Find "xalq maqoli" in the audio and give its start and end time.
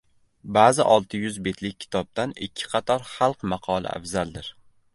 3.13-3.93